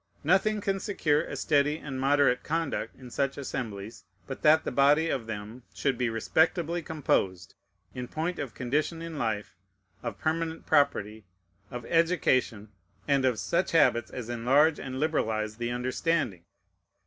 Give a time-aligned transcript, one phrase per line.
[0.23, 5.09] Nothing can secure a steady and moderate conduct in such assemblies, but that the body
[5.11, 7.53] of them should be respectably composed,
[7.93, 9.53] in point of condition in life,
[10.01, 11.23] of permanent property,
[11.69, 12.69] of education,
[13.07, 16.45] and of such habits as enlarge and liberalize the understanding.